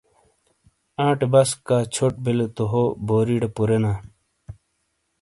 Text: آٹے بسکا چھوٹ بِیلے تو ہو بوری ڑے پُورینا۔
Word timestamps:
آٹے 1.07 1.27
بسکا 1.31 1.77
چھوٹ 1.93 2.13
بِیلے 2.23 2.47
تو 2.55 2.63
ہو 2.71 2.83
بوری 3.07 3.35
ڑے 3.41 3.49
پُورینا۔ 3.55 3.91